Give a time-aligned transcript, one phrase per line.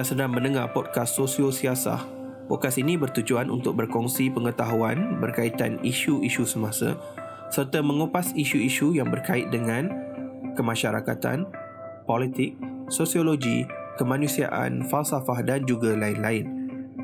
[0.00, 2.00] Anda sedang mendengar podcast Sosio Siasah.
[2.48, 6.96] Podcast ini bertujuan untuk berkongsi pengetahuan berkaitan isu-isu semasa
[7.52, 9.92] serta mengupas isu-isu yang berkait dengan
[10.56, 11.44] kemasyarakatan,
[12.08, 12.56] politik,
[12.88, 13.68] sosiologi,
[14.00, 16.48] kemanusiaan, falsafah dan juga lain-lain.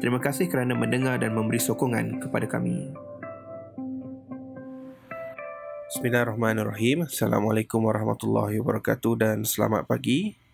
[0.01, 2.97] Terima kasih kerana mendengar dan memberi sokongan kepada kami.
[5.93, 7.05] Bismillahirrahmanirrahim.
[7.05, 10.46] Assalamualaikum warahmatullahi wabarakatuh dan selamat pagi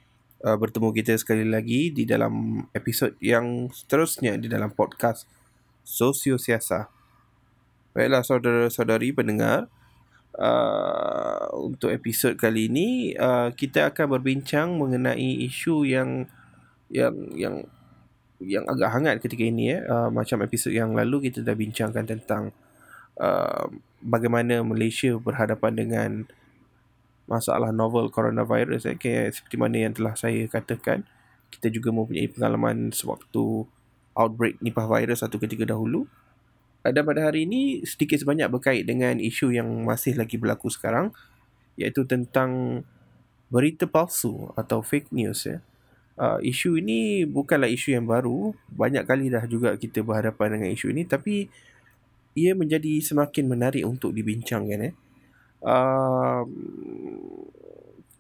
[0.43, 5.27] uh, bertemu kita sekali lagi di dalam episod yang seterusnya di dalam podcast
[5.87, 6.91] Sosio Siasa.
[7.93, 9.69] Baiklah saudara-saudari pendengar,
[10.39, 16.27] uh, untuk episod kali ini uh, kita akan berbincang mengenai isu yang
[16.93, 17.57] yang yang
[18.43, 19.79] yang agak hangat ketika ini ya.
[19.87, 22.43] Uh, macam episod yang lalu kita dah bincangkan tentang
[23.21, 23.69] uh,
[24.03, 26.11] bagaimana Malaysia berhadapan dengan
[27.33, 31.09] masalah novel coronavirus eh, kayak seperti mana yang telah saya katakan
[31.49, 33.65] kita juga mempunyai pengalaman sewaktu
[34.13, 36.05] outbreak nipah virus satu ketika dahulu.
[36.83, 41.15] Dan pada hari ini sedikit sebanyak berkait dengan isu yang masih lagi berlaku sekarang
[41.79, 42.83] iaitu tentang
[43.49, 45.63] berita palsu atau fake news ya.
[46.13, 48.53] Uh, isu ini bukanlah isu yang baru.
[48.75, 51.47] Banyak kali dah juga kita berhadapan dengan isu ini tapi
[52.35, 54.95] ia menjadi semakin menarik untuk dibincangkan eh
[55.63, 56.43] uh,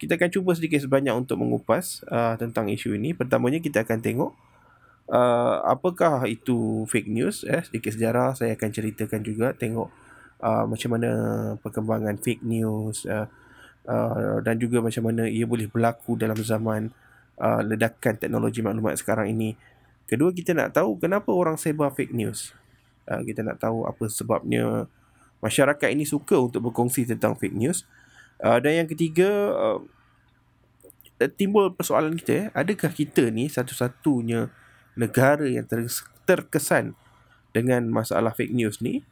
[0.03, 3.15] kita akan cuba sedikit sebanyak untuk mengupas uh, tentang isu ini.
[3.15, 4.35] Pertamanya kita akan tengok
[5.13, 7.47] uh, apakah itu fake news.
[7.47, 9.55] Eh, sedikit sejarah saya akan ceritakan juga.
[9.55, 9.89] Tengok
[10.43, 11.11] uh, macam mana
[11.63, 13.31] perkembangan fake news uh,
[13.87, 16.91] uh, dan juga macam mana ia boleh berlaku dalam zaman
[17.39, 19.55] uh, ledakan teknologi maklumat sekarang ini.
[20.11, 22.53] Kedua kita nak tahu kenapa orang sebar fake news.
[23.07, 24.91] Uh, kita nak tahu apa sebabnya
[25.43, 27.85] masyarakat ini suka untuk berkongsi tentang fake news.
[28.39, 29.81] Uh, dan yang ketiga, uh,
[31.31, 34.51] timbul persoalan kita, eh, adakah kita ni satu-satunya
[34.99, 35.87] negara yang ter-
[36.27, 36.99] terkesan
[37.55, 39.05] dengan masalah fake news ni?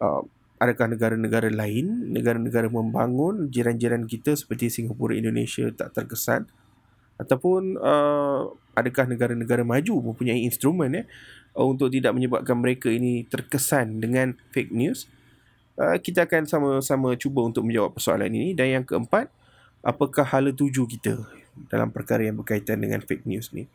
[0.00, 0.24] Uh,
[0.56, 6.48] adakah negara-negara lain, negara-negara membangun jiran-jiran kita seperti Singapura, Indonesia tak terkesan?
[7.16, 11.06] Ataupun uh, adakah negara-negara maju mempunyai instrumen eh,
[11.56, 15.08] untuk tidak menyebabkan mereka ini terkesan dengan fake news?
[15.80, 18.52] Uh, kita akan sama-sama cuba untuk menjawab persoalan ini.
[18.52, 19.30] Dan yang keempat
[19.80, 21.22] apakah hala tuju kita
[21.70, 23.68] dalam perkara yang berkaitan dengan fake news ni?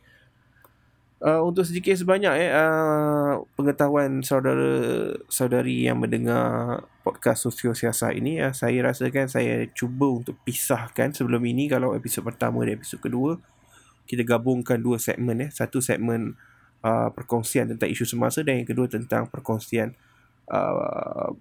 [1.22, 8.50] Uh, untuk sedikit sebanyak eh uh, pengetahuan saudara-saudari yang mendengar podcast sosio siasa ini uh,
[8.57, 13.38] saya rasakan saya cuba untuk pisahkan sebelum ini kalau episod pertama dan episod kedua
[14.09, 15.50] kita gabungkan dua segmen eh.
[15.53, 16.34] Satu segmen
[16.81, 19.94] uh, perkongsian tentang isu semasa dan yang kedua tentang perkongsian
[20.50, 21.31] uh,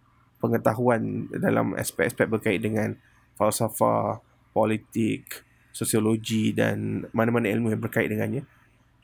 [0.41, 2.97] pengetahuan dalam aspek-aspek berkait dengan
[3.37, 4.25] falsafah,
[4.57, 8.43] politik, sosiologi dan mana-mana ilmu yang berkait dengannya.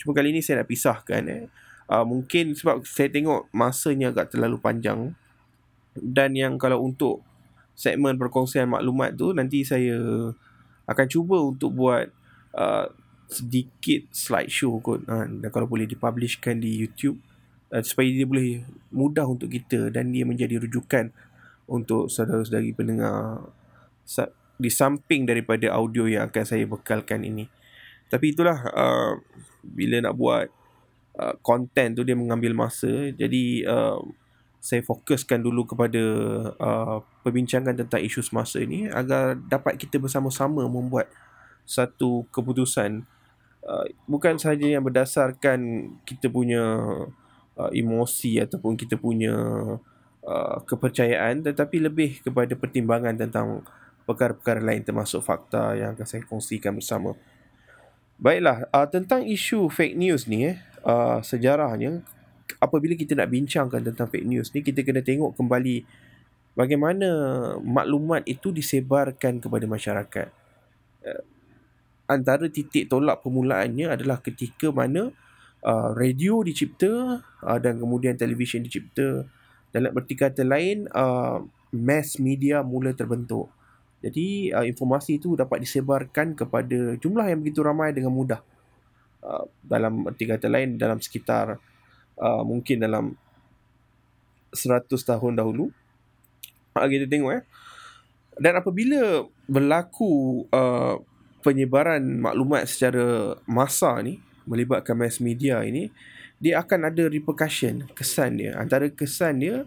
[0.00, 1.44] Cuma kali ini saya nak pisahkan eh.
[1.86, 5.14] Uh, mungkin sebab saya tengok masanya agak terlalu panjang
[5.94, 7.22] dan yang kalau untuk
[7.78, 9.94] segmen perkongsian maklumat tu nanti saya
[10.90, 12.10] akan cuba untuk buat
[12.58, 12.90] uh,
[13.30, 17.22] sedikit slideshow kot uh, dan kalau boleh dipublishkan di YouTube
[17.72, 18.62] uh, supaya dia boleh
[18.92, 21.10] mudah untuk kita dan dia menjadi rujukan
[21.66, 23.42] untuk saudara-saudari pendengar
[24.56, 27.50] di samping daripada audio yang akan saya bekalkan ini.
[28.06, 29.18] Tapi itulah uh,
[29.66, 30.46] bila nak buat
[31.42, 33.10] konten uh, tu dia mengambil masa.
[33.10, 33.98] Jadi uh,
[34.62, 36.02] saya fokuskan dulu kepada
[36.58, 41.06] uh, perbincangan tentang isu semasa ini agar dapat kita bersama-sama membuat
[41.66, 43.06] satu keputusan
[43.66, 46.62] uh, bukan sahaja yang berdasarkan kita punya
[47.56, 49.34] uh, emosi ataupun kita punya
[50.26, 53.62] Uh, kepercayaan tetapi lebih kepada pertimbangan tentang
[54.10, 57.14] perkara-perkara lain termasuk fakta yang akan saya kongsikan bersama.
[58.18, 62.02] Baiklah, uh, tentang isu fake news ni eh, uh, sejarahnya
[62.58, 65.86] apabila kita nak bincangkan tentang fake news ni kita kena tengok kembali
[66.58, 67.06] bagaimana
[67.62, 70.28] maklumat itu disebarkan kepada masyarakat.
[71.06, 71.22] Uh,
[72.10, 75.25] antara titik tolak permulaannya adalah ketika mana uh,
[75.66, 79.26] radio dicipta uh, dan kemudian televisyen dicipta
[79.74, 81.42] dalam berarti kata lain uh,
[81.74, 83.50] mass media mula terbentuk.
[84.00, 88.40] Jadi uh, informasi itu dapat disebarkan kepada jumlah yang begitu ramai dengan mudah.
[89.20, 91.58] Uh, dalam erti kata lain dalam sekitar
[92.20, 93.18] uh, mungkin dalam
[94.54, 95.74] 100 tahun dahulu.
[96.78, 97.44] Uh, kita tengok eh.
[98.36, 101.00] Dan apabila berlaku uh,
[101.40, 105.90] penyebaran maklumat secara massa ni melibatkan mass media ini
[106.38, 108.56] dia akan ada repercussion kesan dia.
[108.56, 109.64] Antara kesan dia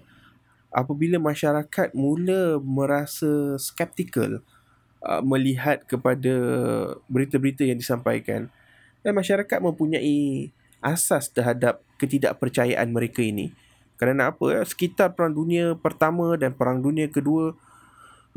[0.69, 4.41] apabila masyarakat mula merasa skeptical
[5.01, 6.33] uh, melihat kepada
[7.09, 8.47] berita-berita yang disampaikan.
[8.99, 10.51] Dan masyarakat mempunyai
[10.83, 13.55] asas terhadap ketidakpercayaan mereka ini.
[13.95, 14.59] Kerana apa?
[14.67, 17.55] Sekitar perang dunia pertama dan perang dunia kedua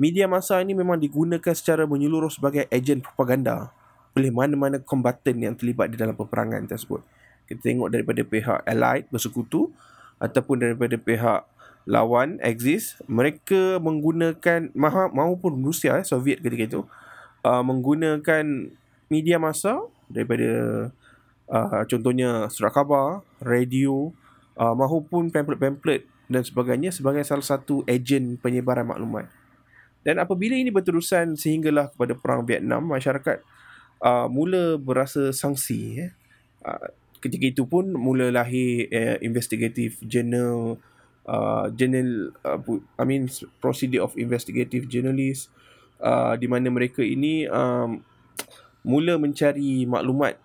[0.00, 3.70] media masa ini memang digunakan secara menyeluruh sebagai ejen propaganda
[4.12, 7.00] oleh mana-mana kombatan yang terlibat di dalam peperangan tersebut
[7.48, 9.72] kita tengok daripada pihak allied bersekutu
[10.22, 11.44] ataupun daripada pihak
[11.84, 14.70] lawan Axis mereka menggunakan
[15.10, 16.80] maupun Rusia eh, Soviet ketika itu
[17.42, 18.70] uh, menggunakan
[19.10, 20.88] media masa daripada
[21.50, 24.14] uh, contohnya surat khabar, radio
[24.56, 29.28] uh, maupun pamphlet-pamphlet dan sebagainya sebagai salah satu ejen penyebaran maklumat.
[30.02, 33.44] Dan apabila ini berterusan sehinggalah kepada perang Vietnam, masyarakat
[34.02, 36.02] uh, mula berasa sangsi.
[36.02, 36.10] Eh.
[36.66, 36.90] Uh,
[37.22, 40.76] ketika itu pun mula lahir uh, investigative journal
[41.30, 42.58] uh, journal uh,
[42.98, 43.30] I mean
[43.62, 45.48] procedure of investigative journalist
[46.02, 48.02] uh, di mana mereka ini um,
[48.82, 50.38] mula mencari maklumat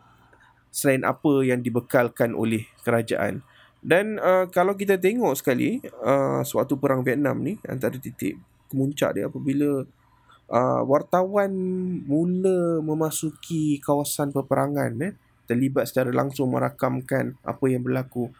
[0.69, 3.41] selain apa yang dibekalkan oleh kerajaan
[3.81, 8.37] dan uh, kalau kita tengok sekali uh, suatu perang Vietnam ni antara titik
[8.69, 9.89] kemuncak dia apabila
[10.51, 11.51] uh, wartawan
[12.03, 15.13] mula memasuki kawasan peperangan eh,
[15.47, 18.31] terlibat secara langsung merakamkan apa yang berlaku.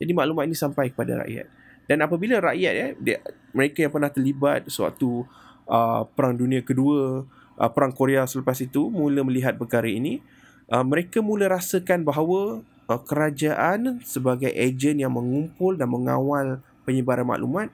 [0.00, 1.46] Jadi maklumat ini sampai kepada rakyat.
[1.86, 3.18] Dan apabila rakyat ya dia,
[3.50, 5.26] mereka yang pernah terlibat suatu
[5.66, 7.26] uh, perang dunia kedua,
[7.58, 10.22] uh, perang Korea selepas itu mula melihat perkara ini,
[10.70, 17.68] uh, mereka mula rasakan bahawa uh, kerajaan sebagai ejen yang mengumpul dan mengawal penyebaran maklumat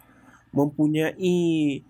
[0.51, 1.85] mempunyai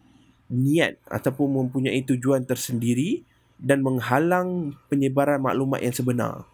[0.47, 3.27] niat ataupun mempunyai tujuan tersendiri
[3.59, 6.45] dan menghalang penyebaran maklumat yang sebenar.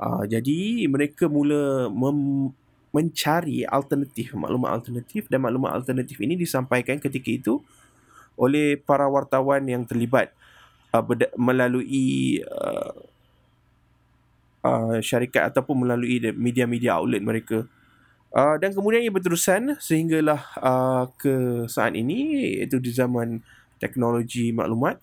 [0.00, 2.54] Uh, jadi mereka mula mem-
[2.92, 7.62] mencari alternatif, maklumat alternatif dan maklumat alternatif ini disampaikan ketika itu
[8.36, 10.32] oleh para wartawan yang terlibat
[10.92, 12.96] uh, berda- melalui uh,
[14.66, 17.66] uh, syarikat ataupun melalui media-media outlet mereka.
[18.32, 23.44] Uh, dan kemudian ia berterusan sehinggalah uh, ke saat ini iaitu di zaman
[23.76, 24.96] teknologi maklumat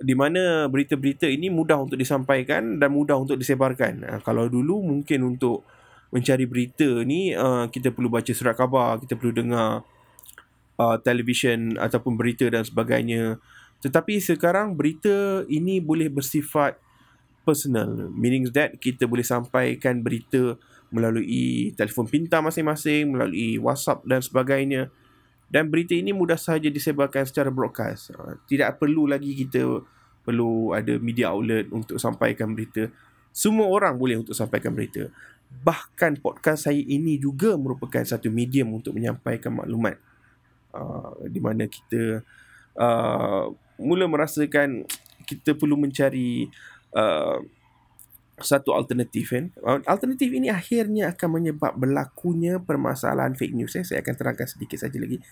[0.00, 4.04] di mana berita-berita ini mudah untuk disampaikan dan mudah untuk disebarkan.
[4.04, 5.64] Uh, kalau dulu mungkin untuk
[6.10, 9.84] mencari berita ni uh, kita perlu baca surat khabar, kita perlu dengar
[10.80, 13.40] uh, televisyen ataupun berita dan sebagainya.
[13.80, 16.76] Tetapi sekarang berita ini boleh bersifat
[17.44, 18.12] personal.
[18.12, 24.90] Meaning that kita boleh sampaikan berita melalui telefon pintar masing-masing, melalui WhatsApp dan sebagainya.
[25.50, 28.14] Dan berita ini mudah sahaja disebarkan secara broadcast.
[28.14, 29.82] Uh, tidak perlu lagi kita
[30.22, 32.86] perlu ada media outlet untuk sampaikan berita.
[33.30, 35.10] Semua orang boleh untuk sampaikan berita
[35.50, 39.98] bahkan podcast saya ini juga merupakan satu medium untuk menyampaikan maklumat
[40.72, 42.22] uh, di mana kita
[42.78, 44.86] uh, mula merasakan
[45.26, 46.46] kita perlu mencari
[46.94, 47.42] uh,
[48.42, 49.52] satu alternatif kan
[49.86, 53.84] alternatif ini akhirnya akan menyebab berlakunya permasalahan fake news eh.
[53.84, 55.22] saya akan terangkan sedikit saja lagi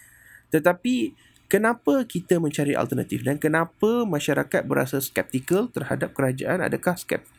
[0.48, 1.12] tetapi
[1.48, 7.38] kenapa kita mencari alternatif dan kenapa masyarakat berasa skeptikal terhadap kerajaan adakah skeptikal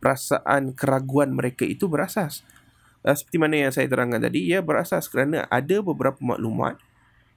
[0.00, 2.44] perasaan keraguan mereka itu berasas.
[3.02, 6.78] Uh, seperti mana yang saya terangkan tadi, ia berasas kerana ada beberapa maklumat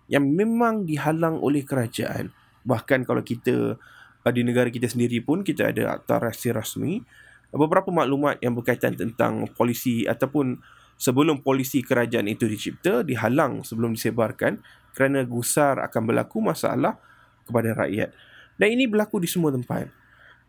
[0.09, 2.33] yang memang dihalang oleh kerajaan.
[2.65, 3.77] Bahkan kalau kita
[4.25, 7.05] uh, di negara kita sendiri pun kita ada akta rahsia rasmi,
[7.53, 10.59] beberapa maklumat yang berkaitan tentang polisi ataupun
[10.99, 14.59] sebelum polisi kerajaan itu dicipta dihalang sebelum disebarkan
[14.93, 16.99] kerana gusar akan berlaku masalah
[17.47, 18.11] kepada rakyat.
[18.59, 19.87] Dan ini berlaku di semua tempat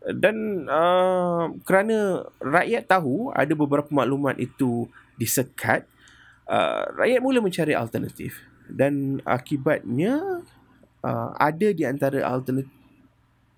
[0.01, 4.89] dan uh, kerana rakyat tahu ada beberapa maklumat itu
[5.21, 5.85] disekat
[6.49, 10.41] uh, rakyat mula mencari alternatif dan akibatnya
[11.05, 12.73] uh, ada di antara alternatif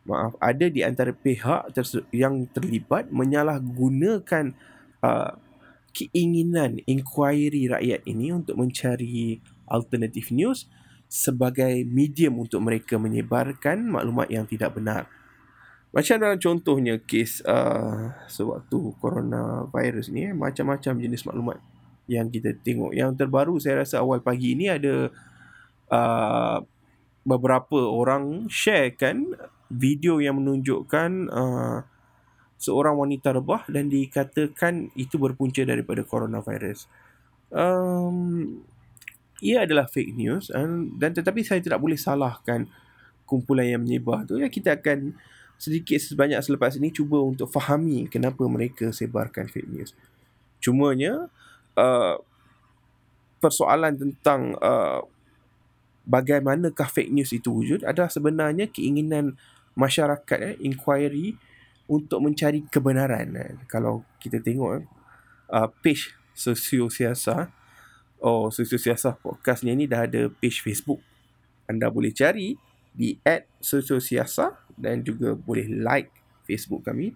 [0.04, 1.72] maaf ada di antara pihak
[2.12, 4.52] yang terlibat menyalahgunakan
[5.00, 5.32] uh,
[5.96, 10.68] keinginan inquiry rakyat ini untuk mencari alternatif news
[11.08, 15.08] sebagai medium untuk mereka menyebarkan maklumat yang tidak benar
[15.94, 21.62] macam dalam contohnya kes uh, sewaktu coronavirus ni eh, macam-macam jenis maklumat
[22.10, 22.98] yang kita tengok.
[22.98, 25.14] Yang terbaru saya rasa awal pagi ni ada
[25.94, 26.58] uh,
[27.22, 29.38] beberapa orang sharekan
[29.74, 31.80] video yang menunjukkan uh,
[32.62, 36.88] seorang wanita rebah dan dikatakan itu berpunca daripada coronavirus.
[37.54, 38.62] Um,
[39.44, 42.66] ia adalah fake news dan, dan tetapi saya tidak boleh salahkan
[43.28, 45.14] kumpulan yang menyebar tu ya kita akan
[45.60, 49.92] sedikit sebanyak selepas ini cuba untuk fahami kenapa mereka sebarkan fake news.
[50.64, 51.28] Cumanya
[51.76, 52.16] uh,
[53.44, 55.04] persoalan tentang uh,
[56.04, 59.40] bagaimanakah fake news itu wujud adalah sebenarnya keinginan
[59.74, 61.38] masyarakat eh, inquiry
[61.90, 63.36] untuk mencari kebenaran.
[63.36, 63.52] Eh.
[63.68, 64.86] Kalau kita tengok
[65.52, 67.52] uh, page Sosio Siasa,
[68.24, 71.02] oh Sosio Siasa podcast ni ni dah ada page Facebook.
[71.68, 72.56] Anda boleh cari
[72.94, 73.18] di
[73.58, 76.12] Sosio Siasa dan juga boleh like
[76.46, 77.14] Facebook kami.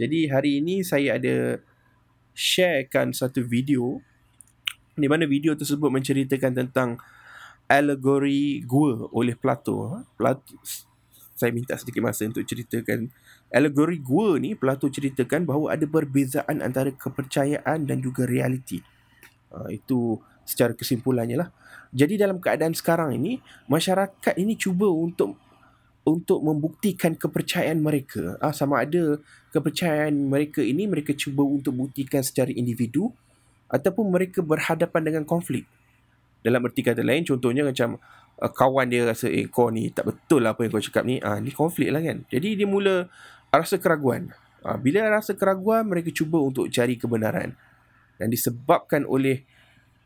[0.00, 1.60] Jadi hari ini saya ada
[2.32, 4.00] sharekan satu video
[4.96, 6.96] di mana video tersebut menceritakan tentang
[7.68, 10.02] alegori gua oleh Plato.
[10.16, 10.56] Plato
[11.40, 13.08] saya minta sedikit masa untuk ceritakan
[13.48, 18.84] alegori gua ni Plato ceritakan bahawa ada perbezaan antara kepercayaan dan juga realiti.
[19.48, 21.48] Ha, itu secara kesimpulannya lah.
[21.96, 23.40] Jadi dalam keadaan sekarang ini
[23.72, 25.40] masyarakat ini cuba untuk
[26.04, 28.36] untuk membuktikan kepercayaan mereka.
[28.44, 29.16] Ah sama ada
[29.56, 33.08] kepercayaan mereka ini mereka cuba untuk buktikan secara individu
[33.72, 35.64] ataupun mereka berhadapan dengan konflik.
[36.40, 38.00] Dalam erti kata lain contohnya macam
[38.40, 41.20] uh, kawan dia rasa eh kau ni tak betul lah apa yang kau cakap ni
[41.20, 42.24] ah ni konflik lah kan.
[42.32, 43.06] Jadi dia mula
[43.52, 44.32] rasa keraguan.
[44.60, 47.56] Ah, bila rasa keraguan mereka cuba untuk cari kebenaran.
[48.20, 49.44] Dan disebabkan oleh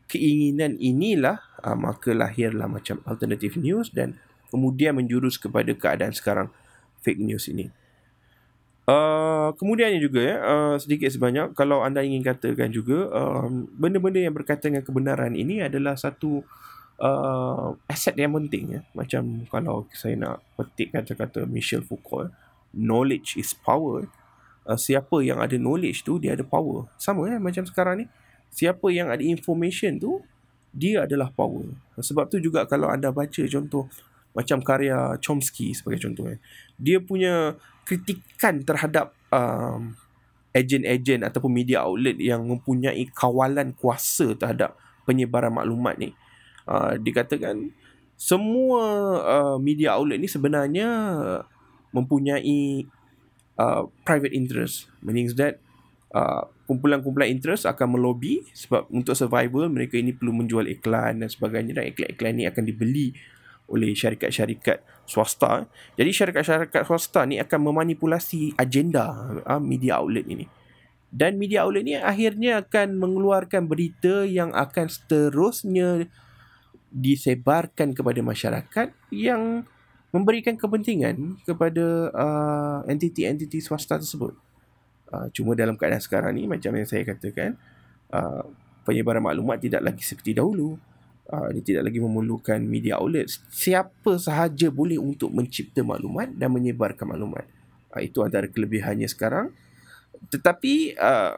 [0.07, 4.15] keinginan inilah ah, maka lahirlah macam alternative news dan
[4.51, 6.47] kemudian menjurus kepada keadaan sekarang
[7.03, 7.67] fake news ini.
[8.85, 14.29] Uh, kemudiannya juga ya uh, sedikit sebanyak kalau anda ingin katakan juga um, benda-benda yang
[14.29, 16.45] berkaitan dengan kebenaran ini adalah satu
[17.01, 22.29] uh, aset yang penting ya macam kalau saya nak petik kata-kata Michel Foucault
[22.77, 24.05] knowledge is power.
[24.69, 26.85] Uh, siapa yang ada knowledge tu dia ada power.
[27.01, 28.05] Sama ya macam sekarang ni
[28.53, 30.21] siapa yang ada information tu
[30.69, 31.73] dia adalah power.
[31.97, 33.89] Sebab tu juga kalau anda baca contoh
[34.35, 36.43] macam karya Chomsky sebagai contoh eh.
[36.75, 39.93] dia punya kritikan terhadap um,
[40.55, 44.73] ejen-ejen ataupun media outlet yang mempunyai kawalan kuasa terhadap
[45.05, 46.11] penyebaran maklumat ni.
[46.65, 47.69] Uh, dikatakan
[48.17, 48.83] semua
[49.21, 50.87] uh, media outlet ni sebenarnya
[51.93, 52.89] mempunyai
[53.59, 54.89] uh, private interest.
[55.03, 55.61] Meaning that
[56.15, 61.77] uh, kumpulan-kumpulan interest akan melobi sebab untuk survival mereka ini perlu menjual iklan dan sebagainya
[61.77, 63.13] dan iklan-iklan ni akan dibeli
[63.65, 65.65] oleh syarikat-syarikat swasta.
[65.97, 70.45] Jadi syarikat-syarikat swasta ni akan memanipulasi agenda uh, media outlet ini.
[71.09, 76.09] Dan media outlet ni akhirnya akan mengeluarkan berita yang akan seterusnya
[76.91, 79.67] disebarkan kepada masyarakat yang
[80.15, 84.31] memberikan kepentingan kepada uh, entiti-entiti swasta tersebut.
[85.11, 87.59] Uh, cuma dalam keadaan sekarang ni macam yang saya katakan
[88.15, 88.47] uh,
[88.87, 90.79] penyebaran maklumat tidak lagi seperti dahulu
[91.31, 93.29] uh, dia tidak lagi memerlukan media outlet.
[93.49, 97.45] Siapa sahaja boleh untuk mencipta maklumat dan menyebarkan maklumat.
[97.93, 99.49] Uh, itu antara kelebihannya sekarang.
[100.29, 101.33] Tetapi uh,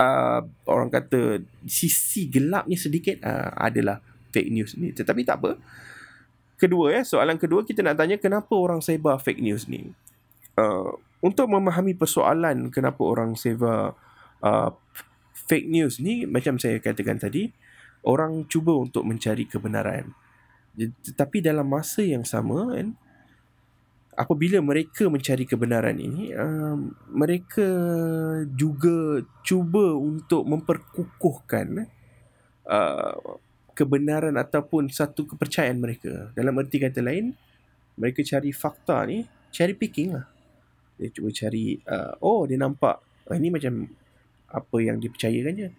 [0.00, 4.00] uh, orang kata sisi gelapnya sedikit uh, adalah
[4.32, 4.90] fake news ni.
[4.94, 5.52] Tetapi tak apa.
[6.54, 9.90] Kedua ya soalan kedua kita nak tanya kenapa orang sebar fake news ni?
[10.54, 13.98] Uh, untuk memahami persoalan kenapa orang sebar
[14.38, 14.70] uh,
[15.34, 17.50] fake news ni macam saya katakan tadi
[18.04, 20.12] orang cuba untuk mencari kebenaran.
[20.76, 22.98] Tetapi dalam masa yang sama kan
[24.14, 27.66] apabila mereka mencari kebenaran ini um, mereka
[28.54, 31.90] juga cuba untuk memperkukuhkan
[32.66, 33.14] uh,
[33.74, 36.30] kebenaran ataupun satu kepercayaan mereka.
[36.38, 37.34] Dalam erti kata lain
[37.98, 40.26] mereka cari fakta ni cari picking lah.
[40.98, 43.86] Dia cuba cari uh, oh dia nampak uh, ini macam
[44.50, 45.70] apa yang dipercayakan je.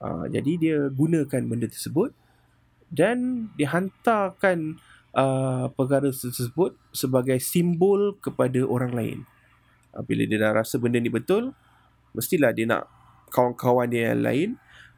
[0.00, 2.16] Uh, jadi dia gunakan benda tersebut
[2.88, 4.80] dan dihantarkan
[5.12, 9.18] uh, perkara tersebut sebagai simbol kepada orang lain.
[9.92, 11.52] Uh, bila dia dah rasa benda ni betul,
[12.16, 12.88] mestilah dia nak
[13.30, 14.48] kawan-kawan dia yang lain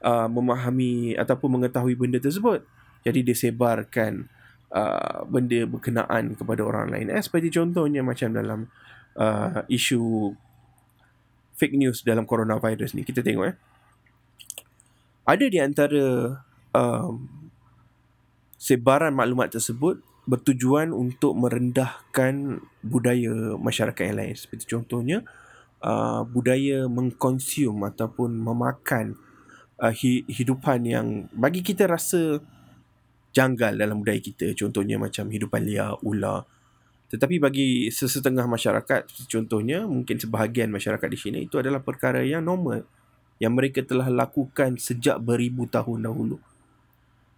[0.06, 2.62] uh, memahami ataupun mengetahui benda tersebut.
[3.02, 4.30] Jadi dia sebarkan
[4.71, 7.06] uh, benda berkenaan kepada orang lain.
[7.11, 8.61] Eh, seperti contohnya macam dalam
[9.18, 10.32] uh, isu
[11.59, 13.02] fake news dalam coronavirus ni.
[13.02, 13.72] Kita tengok eh
[15.23, 16.38] ada di antara
[16.75, 17.26] um,
[18.59, 24.35] sebaran maklumat tersebut bertujuan untuk merendahkan budaya masyarakat yang lain.
[24.38, 25.26] Seperti contohnya
[25.83, 29.19] uh, budaya mengkonsum ataupun memakan
[29.83, 29.95] uh,
[30.31, 32.38] hidupan yang bagi kita rasa
[33.35, 34.55] janggal dalam budaya kita.
[34.55, 36.47] Contohnya macam hidupan liar ular.
[37.11, 42.88] Tetapi bagi sesetengah masyarakat contohnya mungkin sebahagian masyarakat di sini itu adalah perkara yang normal
[43.42, 46.38] yang mereka telah lakukan sejak beribu tahun dahulu.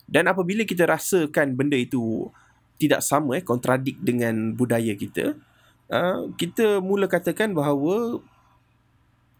[0.04, 2.28] Dan apabila kita rasakan benda itu
[2.76, 5.32] tidak sama eh kontradik dengan budaya kita,
[5.88, 8.20] uh, kita mula katakan bahawa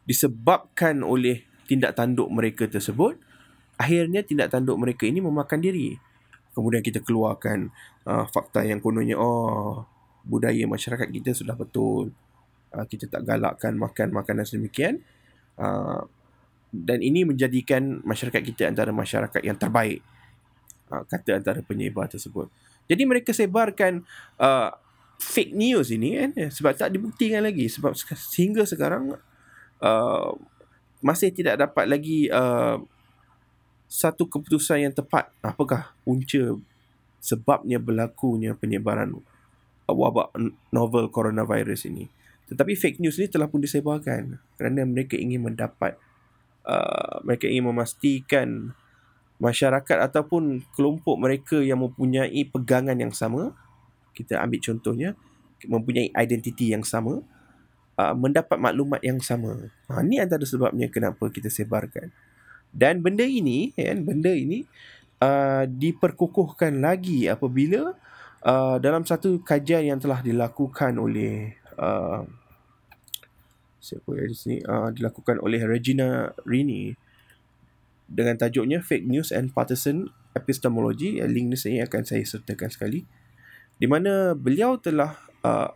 [0.09, 3.21] disebabkan oleh tindak tanduk mereka tersebut,
[3.77, 6.01] akhirnya tindak tanduk mereka ini memakan diri.
[6.57, 7.69] Kemudian kita keluarkan
[8.09, 9.85] uh, fakta yang kononnya oh
[10.25, 12.09] budaya masyarakat kita sudah betul.
[12.73, 15.05] uh, kita tak galakkan makan makanan sedemikian
[15.61, 16.09] uh,
[16.75, 20.03] dan ini menjadikan masyarakat kita antara masyarakat yang terbaik.
[20.91, 22.51] Uh, kata antara penyebar tersebut.
[22.91, 24.03] Jadi mereka sebarkan
[24.43, 24.75] uh,
[25.23, 26.31] fake news ini kan?
[26.51, 27.71] Sebab tak dibuktikan lagi.
[27.71, 29.15] Sebab sehingga sekarang
[29.79, 30.31] uh,
[30.99, 32.83] masih tidak dapat lagi uh,
[33.87, 35.31] satu keputusan yang tepat.
[35.41, 36.59] Apakah punca
[37.25, 39.17] sebabnya berlakunya penyebaran
[39.89, 40.37] wabak
[40.69, 42.13] novel coronavirus ini.
[42.45, 45.97] Tetapi fake news ini telah pun disebarkan kerana mereka ingin mendapat
[46.65, 48.49] uh, mereka ingin memastikan
[49.39, 53.53] masyarakat ataupun kelompok mereka yang mempunyai pegangan yang sama
[54.15, 55.19] kita ambil contohnya
[55.67, 57.21] mempunyai identiti yang sama
[57.99, 59.71] uh, mendapat maklumat yang sama.
[59.91, 62.15] Ha ni antara sebabnya kenapa kita sebarkan.
[62.75, 64.67] Dan benda ini kan benda ini
[65.23, 67.95] uh, diperkukuhkan lagi apabila
[68.43, 72.27] uh, dalam satu kajian yang telah dilakukan oleh uh,
[73.85, 76.97] siapa yang di sini uh, dilakukan oleh Regina Rini
[78.09, 83.05] dengan tajuknya Fake News and Partisan Epistemology link ni saya akan saya sertakan sekali
[83.77, 85.69] di mana beliau telah uh,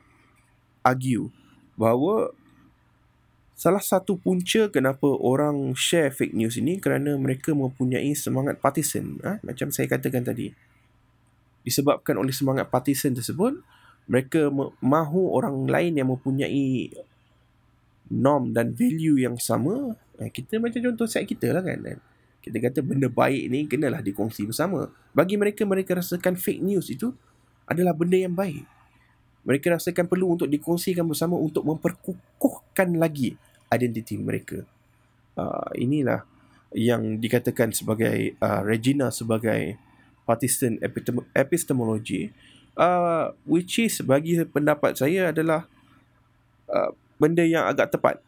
[0.81, 1.29] argue
[1.77, 2.33] bahawa
[3.59, 9.19] Salah satu punca kenapa orang share fake news ini kerana mereka mempunyai semangat partisan.
[9.27, 9.43] Ha?
[9.43, 10.55] Macam saya katakan tadi.
[11.67, 13.59] Disebabkan oleh semangat partisan tersebut,
[14.07, 14.47] mereka
[14.79, 16.95] mahu orang lain yang mempunyai
[18.09, 19.97] norm dan value yang sama.
[20.19, 22.01] Ha, kita macam contoh set kita lah kan.
[22.43, 24.89] Kita kata benda baik ni kenalah dikongsi bersama.
[25.13, 27.13] Bagi mereka, mereka rasakan fake news itu
[27.69, 28.65] adalah benda yang baik.
[29.45, 33.37] Mereka rasakan perlu untuk dikongsikan bersama untuk memperkukuhkan lagi
[33.69, 34.65] identiti mereka.
[35.39, 36.25] Uh, inilah
[36.75, 39.81] yang dikatakan sebagai uh, Regina sebagai
[40.29, 40.77] partisan
[41.33, 42.29] epistemologi
[42.77, 45.65] uh, which is bagi pendapat saya adalah
[46.69, 48.23] uh, benda yang agak tepat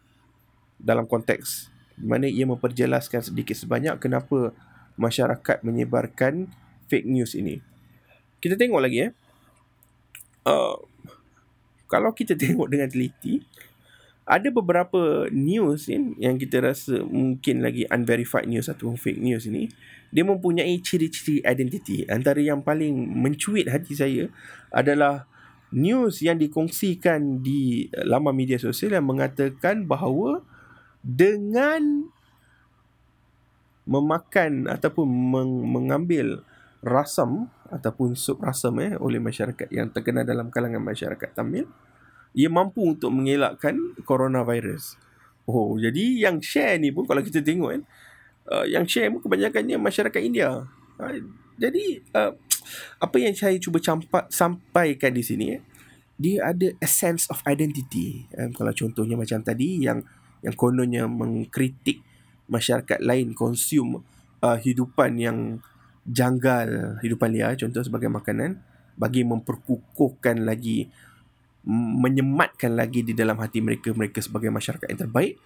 [0.77, 4.57] dalam konteks mana ia memperjelaskan sedikit sebanyak kenapa
[4.97, 6.49] masyarakat menyebarkan
[6.89, 7.61] fake news ini.
[8.41, 9.13] Kita tengok lagi eh.
[10.49, 10.81] Uh,
[11.87, 13.45] kalau kita tengok dengan teliti,
[14.25, 19.69] ada beberapa news kan, yang kita rasa mungkin lagi unverified news atau fake news ni
[20.11, 24.27] dia mempunyai ciri-ciri identiti antara yang paling mencuit hati saya
[24.75, 25.27] adalah
[25.71, 30.43] news yang dikongsikan di laman media sosial yang mengatakan bahawa
[31.01, 32.11] dengan
[33.87, 36.43] memakan ataupun meng- mengambil
[36.83, 41.67] rasam ataupun sup rasam eh oleh masyarakat yang terkenal dalam kalangan masyarakat Tamil
[42.35, 43.75] ia mampu untuk mengelakkan
[44.07, 44.95] coronavirus.
[45.51, 47.83] Oh, jadi yang share ni pun kalau kita tengok kan,
[48.47, 50.63] uh, yang share pun kebanyakannya masyarakat India.
[50.95, 51.19] Uh,
[51.59, 52.33] jadi uh,
[53.01, 55.63] apa yang saya cuba campak sampaikan di sini eh,
[56.21, 58.29] dia ada a sense of identity.
[58.37, 60.05] Um, kalau contohnya macam tadi yang
[60.45, 62.05] yang kononnya mengkritik
[62.45, 64.05] masyarakat lain konsum
[64.45, 65.39] uh, hidupan yang
[66.05, 68.61] janggal, hidupan liar contoh sebagai makanan
[69.01, 70.93] bagi memperkukuhkan lagi
[71.65, 75.37] menyematkan lagi di dalam hati mereka mereka sebagai masyarakat yang terbaik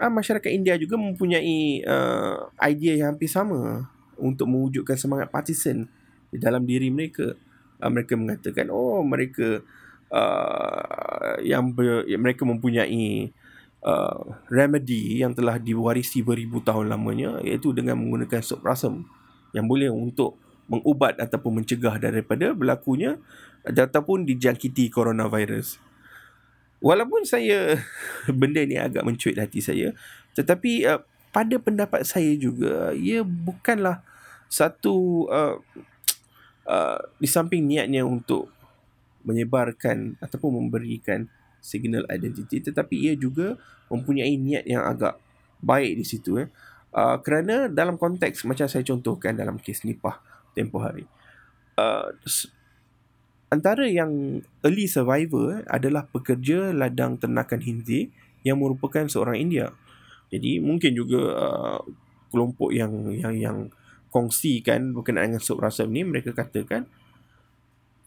[0.00, 5.88] uh, masyarakat India juga mempunyai uh, idea yang hampir sama untuk mewujudkan semangat partisan
[6.30, 7.34] di dalam diri mereka
[7.80, 9.62] uh, mereka mengatakan oh mereka
[10.10, 13.30] uh, yang ber, mereka mempunyai
[13.84, 14.18] uh,
[14.50, 19.06] remedy yang telah diwarisi beribu tahun lamanya iaitu dengan menggunakan sup rasam
[19.54, 20.36] yang boleh untuk
[20.66, 23.22] mengubat ataupun mencegah daripada berlakunya
[23.62, 25.78] ataupun dijangkiti coronavirus.
[26.82, 27.80] Walaupun saya
[28.40, 29.94] benda ni agak mencuit hati saya,
[30.34, 34.02] tetapi uh, pada pendapat saya juga ia bukanlah
[34.46, 35.58] satu uh,
[36.66, 38.50] uh, di samping niatnya untuk
[39.26, 41.26] menyebarkan ataupun memberikan
[41.58, 43.58] signal identiti tetapi ia juga
[43.90, 45.18] mempunyai niat yang agak
[45.62, 46.48] baik di situ eh.
[46.96, 50.16] Uh, kerana dalam konteks macam saya contohkan dalam kes nipah
[50.56, 51.04] tempoh hari.
[51.76, 52.08] Uh,
[53.52, 58.08] antara yang early survivor adalah pekerja ladang ternakan Hindi
[58.48, 59.76] yang merupakan seorang India.
[60.32, 61.80] Jadi mungkin juga uh,
[62.32, 63.58] kelompok yang yang yang
[64.10, 66.86] kongsikan berkenaan dengan sup rasam ni mereka katakan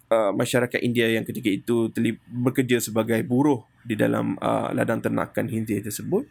[0.10, 5.48] uh, masyarakat India yang ketika itu terli- bekerja sebagai buruh di dalam uh, ladang ternakan
[5.48, 6.28] Hindi tersebut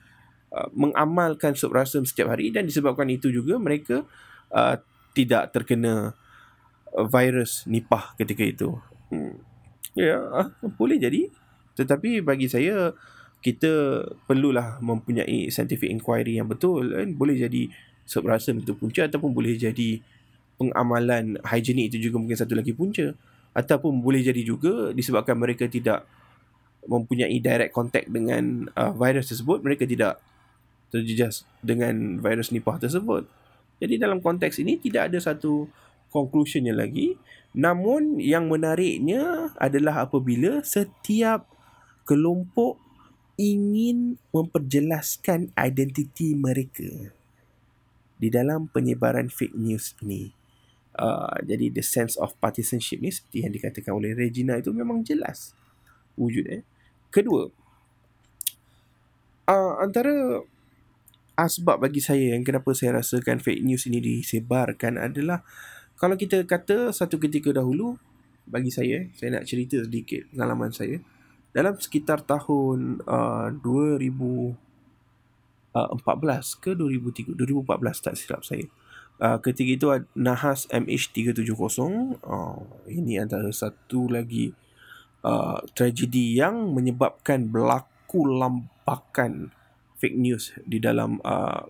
[0.53, 4.05] uh, mengamalkan sup rasam setiap hari dan disebabkan itu juga mereka
[4.53, 4.77] uh,
[5.17, 6.13] tidak terkena
[6.93, 8.69] uh, virus nipah ketika itu.
[9.09, 9.41] Hmm.
[9.97, 11.33] Ya, ah, boleh jadi.
[11.75, 12.95] Tetapi bagi saya
[13.39, 17.15] kita perlulah mempunyai scientific inquiry yang betul kan.
[17.15, 17.71] Boleh jadi
[18.09, 20.01] sebab rasa itu punca ataupun boleh jadi
[20.57, 23.13] pengamalan hygienik itu juga mungkin satu lagi punca
[23.53, 26.09] ataupun boleh jadi juga disebabkan mereka tidak
[26.89, 30.17] mempunyai direct contact dengan uh, virus tersebut mereka tidak
[30.89, 33.29] terjejas dengan virus nipah tersebut.
[33.79, 35.69] Jadi dalam konteks ini tidak ada satu
[36.09, 37.15] conclusionnya lagi.
[37.53, 41.45] Namun yang menariknya adalah apabila setiap
[42.09, 42.81] kelompok
[43.37, 47.18] ingin memperjelaskan identiti mereka
[48.19, 50.35] di dalam penyebaran fake news ini.
[50.99, 55.55] Uh, jadi the sense of partisanship ni seperti yang dikatakan oleh Regina itu memang jelas
[56.19, 56.67] wujud eh.
[57.15, 57.47] Kedua,
[59.47, 60.43] uh, antara
[61.39, 65.47] asbab bagi saya yang kenapa saya rasakan fake news ini disebarkan adalah
[65.95, 67.95] kalau kita kata satu ketika dahulu
[68.49, 70.99] bagi saya, saya nak cerita sedikit pengalaman saya
[71.55, 74.68] dalam sekitar tahun uh, 2000
[75.87, 78.67] 14 ke 2003 2014 tak silap saya.
[79.19, 81.79] Uh, ketika itu Nahas MH370
[82.23, 84.55] uh, ini antara satu lagi
[85.27, 89.51] uh, tragedi yang menyebabkan berlaku lampakan
[89.99, 91.67] fake news di dalam uh,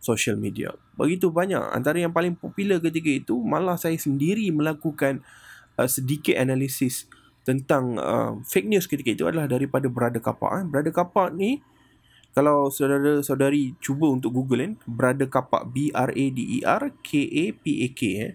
[0.00, 0.72] social media.
[0.96, 1.60] Begitu banyak.
[1.60, 5.20] Antara yang paling popular ketika itu malah saya sendiri melakukan
[5.76, 7.04] uh, sedikit analisis
[7.44, 10.50] tentang uh, fake news ketika itu adalah daripada Brother Kapak.
[10.60, 10.64] Eh.
[10.68, 11.60] Brother Kapak ni
[12.38, 17.26] kalau saudara-saudari cuba untuk google kan brother kapak B R A D E R K
[17.26, 18.32] A P A K eh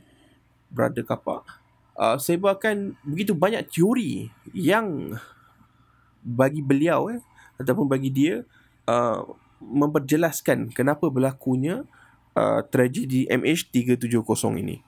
[0.68, 1.48] brother kapak
[1.96, 5.16] uh, saya bahkan begitu banyak teori yang
[6.20, 7.24] bagi beliau eh
[7.64, 8.44] ataupun bagi dia
[8.92, 9.24] uh,
[9.64, 11.88] memperjelaskan kenapa berlakunya
[12.36, 14.84] uh, tragedi MH370 ini.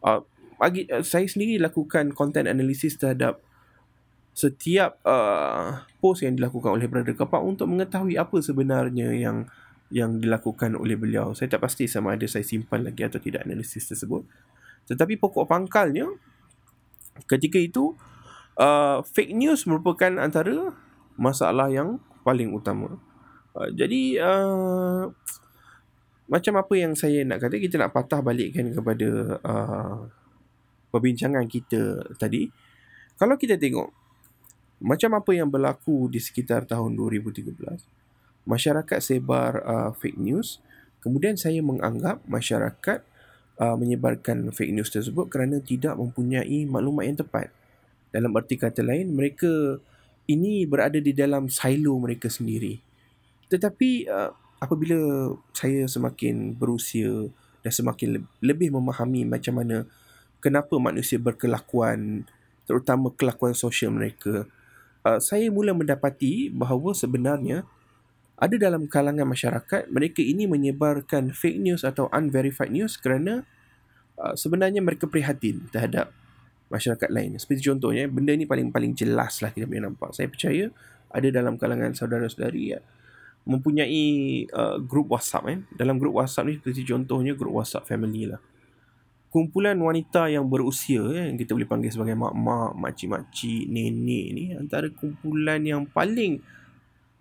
[0.00, 0.24] Uh,
[0.56, 3.44] bagi uh, saya sendiri lakukan content analysis terhadap
[4.36, 9.48] setiap uh, post yang dilakukan oleh Brother Kapak untuk mengetahui apa sebenarnya yang
[9.88, 11.32] yang dilakukan oleh beliau.
[11.32, 14.28] Saya tak pasti sama ada saya simpan lagi atau tidak analisis tersebut.
[14.92, 16.12] Tetapi pokok pangkalnya
[17.24, 17.96] ketika itu
[18.60, 20.76] uh, fake news merupakan antara
[21.16, 23.00] masalah yang paling utama.
[23.56, 25.08] Uh, jadi uh,
[26.28, 30.12] macam apa yang saya nak kata kita nak patah balikkan kepada uh,
[30.92, 32.52] perbincangan kita tadi.
[33.16, 34.05] Kalau kita tengok
[34.82, 37.52] macam apa yang berlaku di sekitar tahun 2013
[38.46, 40.62] masyarakat sebar uh, fake news.
[41.02, 43.02] Kemudian saya menganggap masyarakat
[43.58, 47.50] uh, menyebarkan fake news tersebut kerana tidak mempunyai maklumat yang tepat.
[48.14, 49.82] Dalam arti kata lain mereka
[50.30, 52.78] ini berada di dalam silo mereka sendiri.
[53.50, 54.30] Tetapi uh,
[54.62, 57.28] apabila saya semakin berusia
[57.62, 59.86] dan semakin lebih memahami macam mana
[60.38, 62.24] kenapa manusia berkelakuan
[62.66, 64.46] terutama kelakuan sosial mereka
[65.06, 67.62] uh, saya mula mendapati bahawa sebenarnya
[68.36, 73.46] ada dalam kalangan masyarakat mereka ini menyebarkan fake news atau unverified news kerana
[74.18, 76.10] uh, sebenarnya mereka prihatin terhadap
[76.66, 77.38] masyarakat lain.
[77.38, 80.10] Seperti contohnya, benda ni paling-paling jelas lah kita boleh nampak.
[80.10, 80.66] Saya percaya
[81.14, 82.82] ada dalam kalangan saudara-saudari ya,
[83.46, 84.04] mempunyai
[84.50, 85.46] uh, grup WhatsApp.
[85.54, 85.58] Eh.
[85.78, 88.42] Dalam grup WhatsApp ni seperti contohnya grup WhatsApp family lah
[89.36, 94.88] kumpulan wanita yang berusia eh, yang kita boleh panggil sebagai mak-mak, makcik-makcik, nenek ni antara
[94.88, 96.40] kumpulan yang paling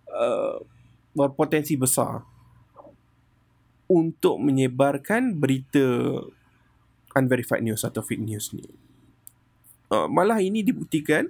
[0.08, 0.64] uh,
[1.12, 2.24] berpotensi besar
[3.92, 6.24] untuk menyebarkan berita
[7.20, 8.64] unverified news atau fake news ni.
[9.92, 11.28] Uh, malah ini dibuktikan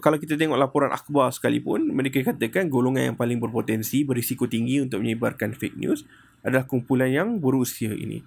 [0.00, 5.04] kalau kita tengok laporan akhbar sekalipun mereka katakan golongan yang paling berpotensi berisiko tinggi untuk
[5.04, 6.08] menyebarkan fake news
[6.40, 8.24] adalah kumpulan yang berusia ini.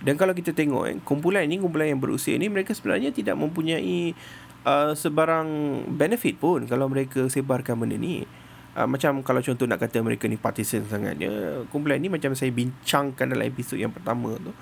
[0.00, 4.16] Dan kalau kita tengok eh, kumpulan ini, kumpulan yang berusia ini, mereka sebenarnya tidak mempunyai
[4.64, 5.48] uh, sebarang
[5.92, 8.24] benefit pun kalau mereka sebarkan benda ni.
[8.72, 11.28] Uh, macam kalau contoh nak kata mereka ni partisan sangatnya,
[11.68, 14.56] kumpulan ini macam saya bincangkan dalam episod yang pertama tu,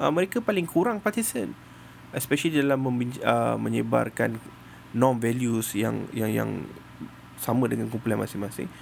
[0.00, 1.52] uh, mereka paling kurang partisan.
[2.08, 4.40] Especially dalam uh, menyebarkan
[4.96, 6.50] norm values yang yang yang
[7.36, 8.72] sama dengan kumpulan masing-masing.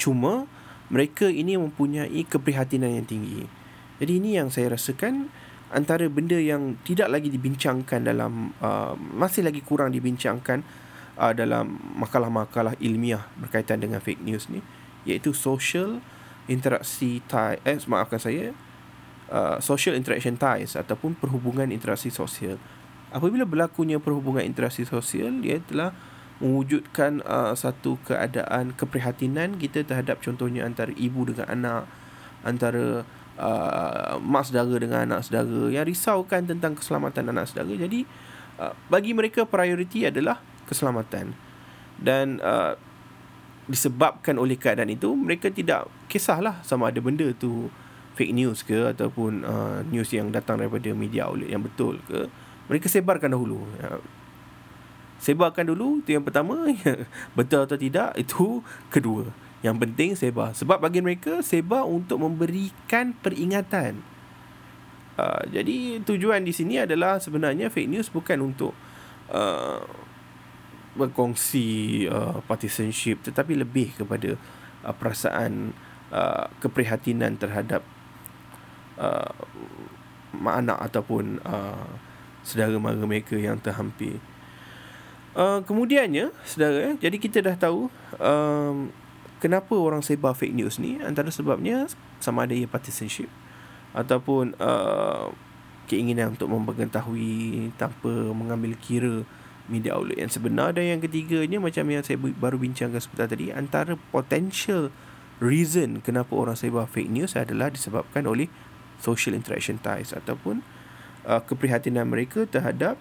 [0.00, 0.48] Cuma
[0.88, 3.44] mereka ini mempunyai keprihatinan yang tinggi.
[4.00, 5.28] Jadi ini yang saya rasakan
[5.70, 10.66] antara benda yang tidak lagi dibincangkan dalam uh, masih lagi kurang dibincangkan
[11.14, 14.60] uh, dalam makalah-makalah ilmiah berkaitan dengan fake news ni
[15.06, 16.02] iaitu social
[16.50, 18.50] interaksi ties eh, maafkan saya
[19.30, 22.58] uh, social interaction ties ataupun perhubungan interaksi sosial.
[23.10, 25.94] Apabila berlakunya perhubungan interaksi sosial ia telah
[26.42, 31.84] mewujudkan uh, satu keadaan keprihatinan kita terhadap contohnya antara ibu dengan anak
[32.40, 33.04] antara
[33.40, 37.72] uh, mak saudara dengan anak saudara yang risaukan tentang keselamatan anak saudara.
[37.72, 38.04] Jadi
[38.60, 41.32] uh, bagi mereka prioriti adalah keselamatan.
[42.00, 42.76] Dan uh,
[43.68, 47.68] disebabkan oleh keadaan itu mereka tidak kisahlah sama ada benda tu
[48.16, 52.28] fake news ke ataupun uh, news yang datang daripada media outlet yang betul ke.
[52.68, 53.64] Mereka sebarkan dahulu.
[53.80, 53.98] Uh,
[55.20, 56.64] Sebarkan dulu itu yang pertama.
[57.36, 59.28] Betul atau tidak itu kedua
[59.60, 64.00] Yang penting sebar Sebab bagi mereka sebar untuk memberikan peringatan
[65.20, 68.72] uh, Jadi tujuan di sini adalah sebenarnya fake news bukan untuk
[69.28, 69.84] uh,
[70.96, 74.36] Berkongsi uh, partisanship Tetapi lebih kepada
[74.84, 75.76] uh, perasaan
[76.10, 77.84] uh, keprihatinan terhadap
[79.00, 79.32] uh,
[80.36, 81.88] mak anak ataupun uh,
[82.46, 84.18] saudara mara mereka yang terhampir.
[85.30, 87.86] Uh, kemudiannya, saudara, jadi kita dah tahu
[88.18, 88.90] um,
[89.40, 91.00] kenapa orang sebar fake news ni.
[91.00, 91.88] Antara sebabnya
[92.20, 93.32] sama ada ia partisanship
[93.90, 95.34] ataupun uh,
[95.90, 99.26] keinginan untuk mempengetahui tanpa mengambil kira
[99.66, 103.98] media outlet yang sebenar dan yang ketiganya macam yang saya baru bincangkan sebentar tadi antara
[104.14, 104.94] potential
[105.42, 108.46] reason kenapa orang sebar fake news adalah disebabkan oleh
[109.02, 110.62] social interaction ties ataupun
[111.26, 112.94] uh, keprihatinan mereka terhadap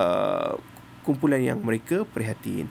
[0.00, 0.58] uh,
[1.06, 2.66] kumpulan yang mereka prihatin.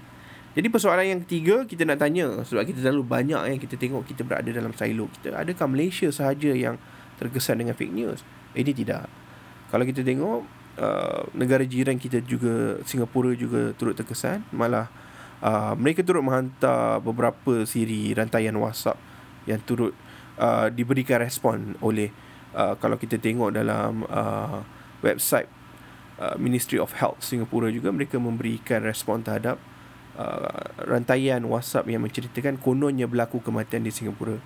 [0.56, 4.24] Jadi persoalan yang ketiga kita nak tanya sebab kita terlalu banyak yang kita tengok kita
[4.24, 5.36] berada dalam silo kita.
[5.36, 6.80] Adakah Malaysia sahaja yang
[7.20, 8.24] terkesan dengan fake news?
[8.56, 9.12] Ini tidak.
[9.68, 10.48] Kalau kita tengok
[10.80, 14.88] uh, negara jiran kita juga Singapura juga turut terkesan malah
[15.44, 18.96] uh, mereka turut menghantar beberapa siri rantaian WhatsApp
[19.52, 19.92] yang turut
[20.40, 22.16] uh, diberikan respon oleh
[22.56, 24.64] uh, kalau kita tengok dalam uh,
[25.04, 25.52] website
[26.24, 29.60] uh, Ministry of Health Singapura juga mereka memberikan respon terhadap
[30.16, 34.40] uh, rantaian WhatsApp yang menceritakan kononnya berlaku kematian di Singapura.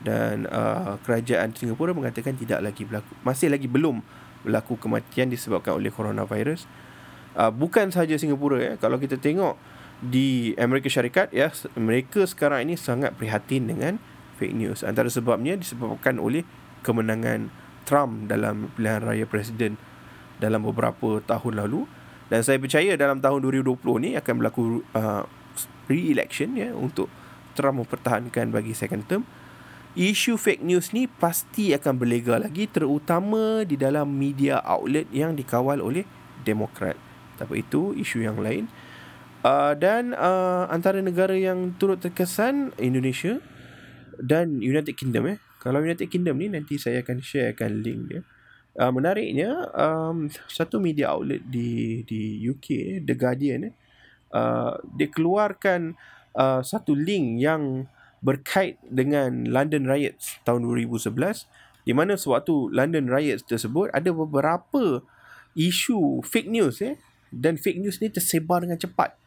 [0.00, 4.00] Dan uh, kerajaan Singapura mengatakan tidak lagi berlaku masih lagi belum
[4.40, 6.64] berlaku kematian disebabkan oleh coronavirus.
[7.36, 8.72] Uh, bukan sahaja Singapura ya.
[8.80, 9.60] Kalau kita tengok
[10.00, 14.00] di Amerika Syarikat ya mereka sekarang ini sangat prihatin dengan
[14.40, 14.80] fake news.
[14.80, 16.48] Antara sebabnya disebabkan oleh
[16.80, 17.52] kemenangan
[17.84, 19.76] Trump dalam pilihan raya presiden
[20.40, 21.84] dalam beberapa tahun lalu
[22.30, 25.26] dan saya percaya dalam tahun 2020 ni akan berlaku uh,
[25.90, 27.10] re-election ya untuk
[27.58, 29.22] Trump mempertahankan bagi second term.
[29.98, 35.82] Isu fake news ni pasti akan berlega lagi terutama di dalam media outlet yang dikawal
[35.82, 36.06] oleh
[36.46, 36.94] Demokrat.
[37.36, 38.70] Tapi itu isu yang lain.
[39.42, 43.42] Uh, dan uh, antara negara yang turut terkesan Indonesia
[44.20, 48.22] dan United Kingdom eh kalau United Kingdom ni nanti saya akan sharekan link dia.
[48.70, 53.74] Uh, menariknya um, satu media outlet di di UK The Guardian
[54.30, 55.98] uh, dia keluarkan
[56.38, 57.90] uh, satu link yang
[58.22, 61.50] berkait dengan London riots tahun 2011
[61.82, 65.02] di mana sewaktu London riots tersebut ada beberapa
[65.58, 66.94] isu fake news eh
[67.34, 69.18] dan fake news ni tersebar dengan cepat.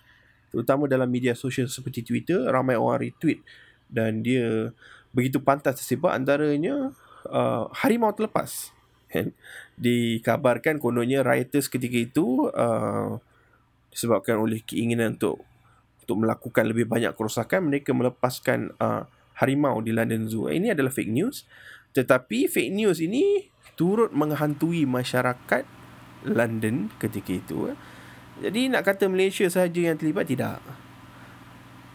[0.53, 3.41] Terutama dalam media sosial seperti Twitter ramai orang retweet
[3.89, 4.69] dan dia
[5.11, 6.93] begitu pantas tersebar antaranya
[7.27, 8.69] uh, harimau terlepas
[9.13, 9.29] kan.
[9.77, 13.21] Dikabarkan kononnya rioters ketika itu uh,
[13.93, 15.45] disebabkan oleh keinginan untuk
[16.01, 19.05] untuk melakukan lebih banyak kerosakan mereka melepaskan uh,
[19.37, 20.49] harimau di London Zoo.
[20.49, 21.45] Ini adalah fake news.
[21.93, 25.63] Tetapi fake news ini turut menghantui masyarakat
[26.25, 27.77] London ketika itu eh.
[28.39, 30.29] jadi nak kata Malaysia sahaja yang terlibat?
[30.29, 30.82] Tidak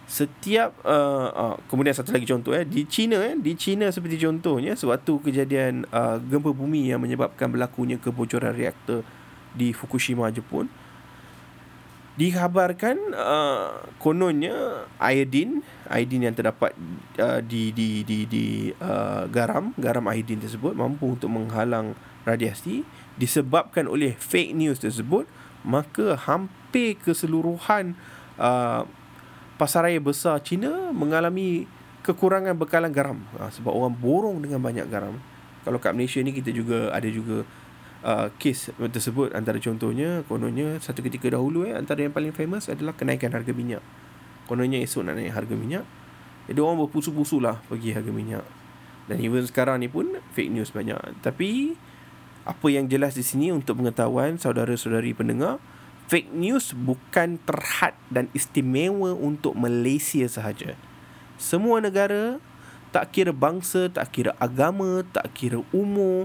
[0.08, 2.64] setiap uh, uh, kemudian satu lagi contoh eh.
[2.64, 8.00] Di China eh di China seperti contohnya sewaktu kejadian uh, gempa bumi yang menyebabkan berlakunya
[8.00, 9.04] kebocoran reaktor
[9.52, 10.72] di Fukushima Jepun
[12.18, 16.74] dikhabarkan uh, kononnya iodine iodine yang terdapat
[17.22, 21.94] uh, di di di di uh, garam garam iodine tersebut mampu untuk menghalang
[22.26, 22.82] radiasi
[23.14, 25.30] disebabkan oleh fake news tersebut
[25.62, 27.94] maka hampir keseluruhan
[28.34, 28.82] uh,
[29.58, 31.66] pasaraya besar China mengalami
[32.06, 35.18] kekurangan bekalan garam ha, sebab orang borong dengan banyak garam.
[35.66, 37.44] Kalau kat Malaysia ni kita juga ada juga
[38.06, 42.96] uh, kes tersebut antara contohnya kononnya satu ketika dahulu eh antara yang paling famous adalah
[42.96, 43.82] kenaikan harga minyak.
[44.48, 45.84] Kononnya esok nak naik harga minyak.
[46.48, 48.46] Jadi orang berpusu-pusu lah pergi harga minyak.
[49.04, 50.96] Dan even sekarang ni pun fake news banyak.
[51.20, 51.76] Tapi
[52.48, 55.60] apa yang jelas di sini untuk pengetahuan saudara-saudari pendengar
[56.08, 60.72] fake news bukan terhad dan istimewa untuk Malaysia sahaja.
[61.36, 62.40] Semua negara,
[62.90, 66.24] tak kira bangsa, tak kira agama, tak kira umur,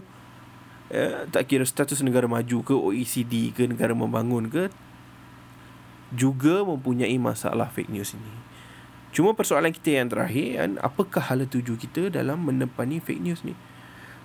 [0.88, 4.72] eh, tak kira status negara maju ke OECD ke negara membangun ke,
[6.16, 8.34] juga mempunyai masalah fake news ini.
[9.14, 13.54] Cuma persoalan kita yang terakhir kan, apakah hala tuju kita dalam menepani fake news ni?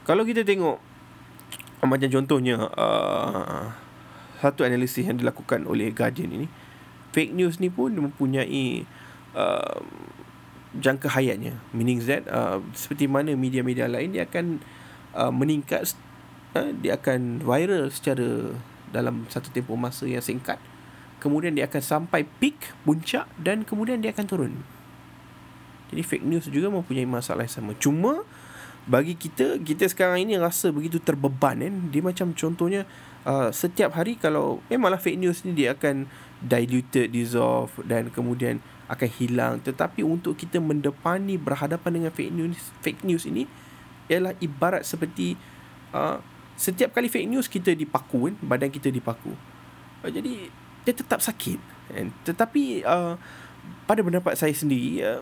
[0.07, 0.81] Kalau kita tengok,
[1.85, 3.88] macam contohnya, uh,
[4.39, 6.47] satu analisis yang dilakukan oleh Guardian ini
[7.13, 8.87] fake news ni pun mempunyai
[9.35, 9.83] uh,
[10.77, 11.59] jangka hayatnya.
[11.75, 14.63] Meaning that uh, seperti mana media-media lain dia akan
[15.17, 15.97] uh, meningkat
[16.55, 18.55] uh, dia akan viral secara
[18.95, 20.61] dalam satu tempoh masa yang singkat.
[21.19, 24.55] Kemudian dia akan sampai peak puncak dan kemudian dia akan turun.
[25.89, 27.73] Jadi fake news juga mempunyai masalah yang sama.
[27.75, 28.23] Cuma
[28.89, 31.75] bagi kita kita sekarang ini rasa begitu terbeban kan?
[31.93, 32.89] Dia macam contohnya
[33.29, 36.09] uh, setiap hari kalau memanglah fake news ni dia akan
[36.41, 39.55] diluted dissolve dan kemudian akan hilang.
[39.61, 43.45] Tetapi untuk kita mendepani berhadapan dengan fake news fake news ini
[44.09, 45.37] ialah ibarat seperti
[45.93, 46.17] uh,
[46.57, 48.35] setiap kali fake news kita dipaku kan?
[48.41, 49.37] Badan kita dipaku.
[50.01, 50.49] Uh, jadi
[50.89, 51.61] dia tetap sakit
[51.93, 52.09] kan?
[52.25, 53.21] Tetapi uh,
[53.85, 55.21] pada pendapat saya sendiri uh,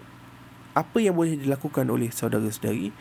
[0.79, 2.95] apa yang boleh dilakukan oleh saudara-saudari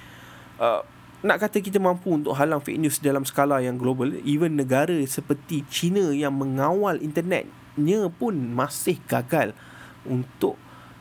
[0.60, 0.82] uh,
[1.26, 5.66] nak kata kita mampu untuk halang fake news dalam skala yang global even negara seperti
[5.66, 9.58] China yang mengawal internetnya pun masih gagal
[10.06, 10.54] untuk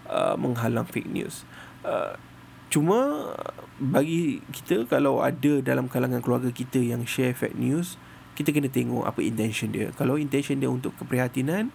[0.08, 1.44] uh, menghalang fake news.
[1.84, 2.16] Uh,
[2.72, 3.30] cuma
[3.76, 8.00] bagi kita kalau ada dalam kalangan keluarga kita yang share fake news
[8.34, 9.94] kita kena tengok apa intention dia.
[9.94, 11.70] Kalau intention dia untuk keprihatinan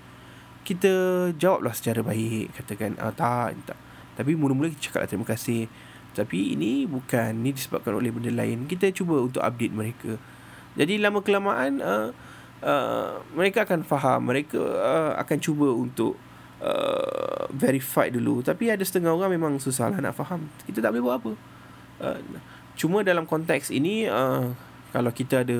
[0.67, 0.91] kita
[1.39, 3.79] jawablah secara baik katakan ah, tak, tak.
[4.19, 5.71] Tapi mula-mula kita cakaplah terima kasih
[6.19, 8.67] tapi ini bukan Ini disebabkan oleh benda lain.
[8.67, 10.11] Kita cuba untuk update mereka.
[10.75, 12.11] Jadi lama kelamaan uh,
[12.63, 14.27] uh, Mereka akan faham.
[14.27, 16.19] Mereka uh, akan cuba untuk
[16.59, 18.43] uh, Verify dulu.
[18.43, 20.51] Tapi ada setengah orang memang susah lah nak faham.
[20.67, 21.31] Kita tak boleh buat apa.
[21.99, 22.19] Uh,
[22.79, 24.55] Cuma dalam konteks ini uh,
[24.95, 25.59] Kalau kita ada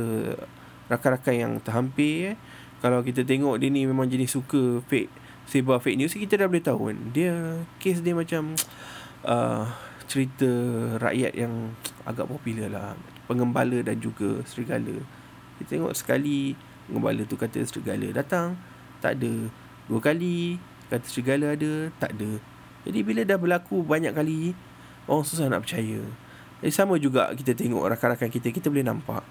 [0.87, 2.35] Rakan-rakan yang terhampir eh,
[2.79, 5.11] Kalau kita tengok dia ni memang jenis suka Fake
[5.43, 6.97] Sebar fake news Kita dah boleh tahu kan.
[7.11, 8.55] Dia Case dia macam
[9.27, 9.67] uh,
[10.09, 10.49] cerita
[10.97, 11.77] rakyat yang
[12.09, 12.89] agak popular lah.
[13.29, 15.05] Pengembala dan juga serigala.
[15.61, 16.57] Kita tengok sekali
[16.89, 18.57] pengembala tu kata serigala datang
[19.05, 19.33] tak ada.
[19.85, 20.57] Dua kali
[20.89, 22.41] kata serigala ada tak ada.
[22.89, 24.57] Jadi bila dah berlaku banyak kali
[25.05, 26.01] orang susah nak percaya.
[26.59, 29.21] Jadi sama juga kita tengok rakan-rakan kita kita boleh nampak.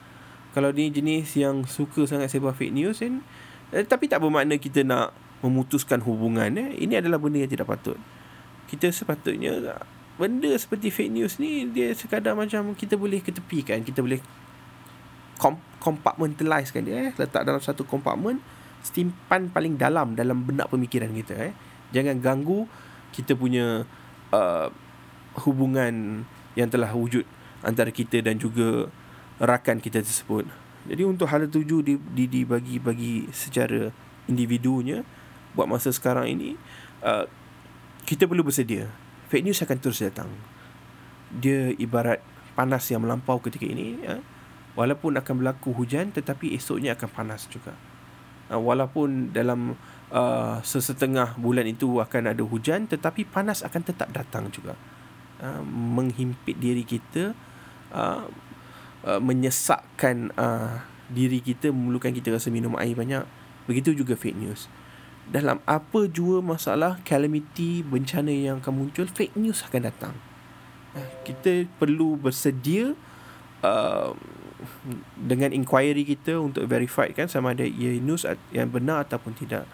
[0.55, 3.21] Kalau ni jenis yang suka sangat sebar fake news kan?
[3.75, 5.12] Eh, tapi tak bermakna kita nak
[5.45, 6.75] memutuskan hubungan eh.
[6.83, 8.01] ini adalah benda yang tidak patut.
[8.67, 9.61] Kita sepatutnya
[10.19, 14.19] benda seperti fake news ni dia sekadar macam kita boleh ketepikan kita boleh
[15.39, 17.11] kom- compartmentalizekan dia eh.
[17.15, 18.43] Letak dalam satu kompartmen
[18.83, 21.55] simpan paling dalam dalam benak pemikiran kita eh.
[21.95, 22.67] Jangan ganggu
[23.15, 23.87] kita punya
[24.35, 24.69] uh,
[25.47, 26.27] hubungan
[26.59, 27.25] yang telah wujud
[27.63, 28.91] antara kita dan juga
[29.39, 30.51] rakan kita tersebut.
[30.91, 33.89] Jadi untuk hal tuju di, di dibagi bagi secara
[34.27, 35.07] individunya
[35.55, 36.59] buat masa sekarang ini
[37.07, 37.25] uh,
[38.05, 38.91] kita perlu bersedia
[39.29, 40.29] fake news akan terus datang.
[41.29, 42.25] Dia ibarat
[42.57, 44.01] panas yang melampau ketika ini.
[44.01, 44.19] Ya.
[44.75, 47.77] Walaupun akan berlaku hujan tetapi esoknya akan panas juga.
[48.49, 49.77] Uh, walaupun dalam
[50.09, 54.75] uh, sesetengah bulan itu akan ada hujan tetapi panas akan tetap datang juga.
[55.38, 57.37] Uh, menghimpit diri kita,
[57.93, 58.25] uh,
[59.05, 63.23] uh, menyesakkan uh, diri kita, memerlukan kita rasa minum air banyak.
[63.69, 64.67] Begitu juga fake news
[65.29, 70.14] dalam apa jua masalah calamity bencana yang akan muncul fake news akan datang
[70.97, 72.97] eh, kita perlu bersedia
[73.61, 74.17] uh,
[75.14, 79.69] dengan inquiry kita untuk verify kan sama ada ia news yang benar ataupun tidak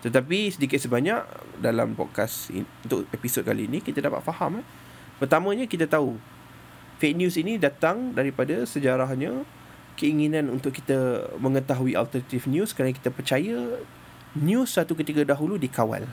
[0.00, 1.24] tetapi sedikit sebanyak
[1.60, 4.66] dalam podcast in, untuk episod kali ini kita dapat faham eh.
[5.20, 6.16] pertamanya kita tahu
[6.96, 9.44] fake news ini datang daripada sejarahnya
[9.96, 13.80] keinginan untuk kita mengetahui alternative news kerana kita percaya
[14.36, 16.04] news satu ketika dahulu dikawal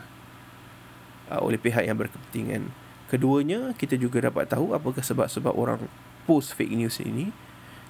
[1.30, 2.72] uh, oleh pihak yang berkepentingan.
[3.12, 5.86] Keduanya, kita juga dapat tahu apakah sebab-sebab orang
[6.26, 7.30] post fake news ini.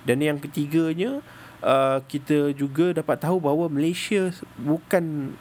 [0.04, 1.24] Dan yang ketiganya,
[1.64, 5.38] uh, kita juga dapat tahu bahawa Malaysia bukan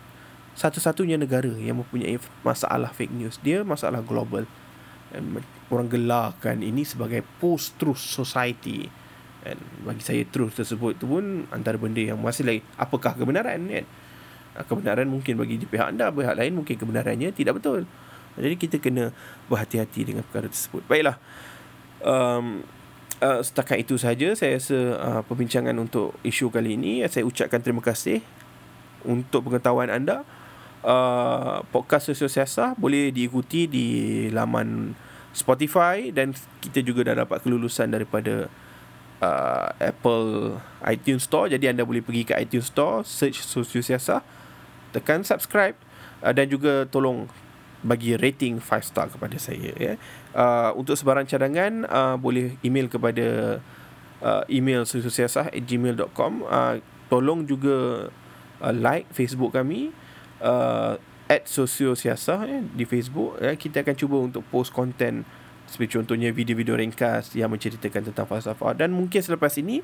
[0.55, 3.43] satu-satunya negara yang mempunyai masalah fake news.
[3.43, 4.47] Dia masalah global.
[5.11, 8.87] Dan orang gelarkan ini sebagai post-truth society.
[9.43, 13.87] Dan bagi saya truth tersebut tu pun antara benda yang masih lagi apakah kebenaran kan?
[14.53, 17.89] Ah, kebenaran mungkin bagi pihak anda pihak lain mungkin kebenarannya tidak betul.
[18.37, 19.13] Jadi kita kena
[19.49, 20.85] berhati-hati dengan perkara tersebut.
[20.89, 21.17] Baiklah.
[22.05, 22.61] Um,
[23.25, 27.81] uh, setakat itu saja saya rasa uh, perbincangan untuk isu kali ini saya ucapkan terima
[27.81, 28.21] kasih
[29.09, 30.25] untuk pengetahuan anda.
[30.83, 33.87] Uh, podcast sosial siasah boleh diikuti di
[34.35, 34.99] laman
[35.33, 38.51] Spotify dan kita juga dah dapat kelulusan daripada
[39.25, 41.49] uh, Apple iTunes Store.
[41.49, 44.42] Jadi anda boleh pergi ke iTunes Store search sosial siasah
[44.93, 45.75] tekan subscribe
[46.23, 47.27] uh, dan juga tolong
[47.83, 49.99] bagi rating 5 star kepada saya ya.
[50.33, 53.59] Uh, untuk sebarang cadangan uh, boleh email kepada
[54.23, 56.33] uh, email sususiasah@gmail.com.
[56.47, 56.79] Uh,
[57.11, 58.09] tolong juga
[58.63, 59.91] uh, like Facebook kami
[60.39, 60.95] uh,
[61.27, 63.59] @sosiosiasah ya, di Facebook ya.
[63.59, 65.27] Kita akan cuba untuk post konten
[65.67, 69.81] seperti contohnya video-video ringkas yang menceritakan tentang falsafah dan mungkin selepas ini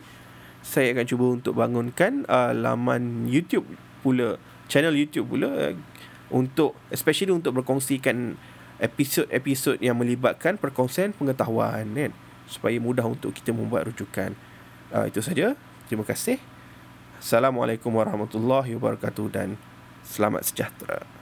[0.60, 3.64] saya akan cuba untuk bangunkan uh, laman YouTube
[4.02, 4.36] pula
[4.68, 5.74] channel YouTube pula
[6.28, 8.36] untuk especially untuk berkongsikan
[8.78, 12.12] episod-episod yang melibatkan perkongsian pengetahuan kan
[12.46, 14.32] supaya mudah untuk kita membuat rujukan.
[14.88, 15.58] Uh, itu saja.
[15.90, 16.40] Terima kasih.
[17.18, 19.58] Assalamualaikum warahmatullahi wabarakatuh dan
[20.06, 21.17] selamat sejahtera.